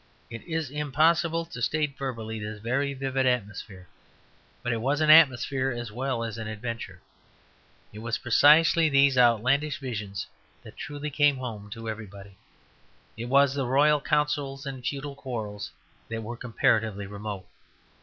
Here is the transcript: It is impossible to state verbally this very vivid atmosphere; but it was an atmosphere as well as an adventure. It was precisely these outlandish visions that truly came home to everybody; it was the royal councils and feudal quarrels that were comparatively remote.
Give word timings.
It 0.31 0.41
is 0.47 0.71
impossible 0.71 1.45
to 1.45 1.61
state 1.61 1.95
verbally 1.95 2.39
this 2.39 2.59
very 2.59 2.95
vivid 2.95 3.27
atmosphere; 3.27 3.87
but 4.63 4.73
it 4.73 4.81
was 4.81 4.99
an 4.99 5.11
atmosphere 5.11 5.69
as 5.69 5.91
well 5.91 6.23
as 6.23 6.39
an 6.39 6.47
adventure. 6.47 7.03
It 7.93 7.99
was 7.99 8.17
precisely 8.17 8.89
these 8.89 9.15
outlandish 9.15 9.77
visions 9.77 10.25
that 10.63 10.75
truly 10.75 11.11
came 11.11 11.37
home 11.37 11.69
to 11.73 11.87
everybody; 11.87 12.35
it 13.15 13.25
was 13.25 13.53
the 13.53 13.67
royal 13.67 14.01
councils 14.01 14.65
and 14.65 14.83
feudal 14.83 15.13
quarrels 15.13 15.69
that 16.09 16.23
were 16.23 16.35
comparatively 16.35 17.05
remote. 17.05 17.45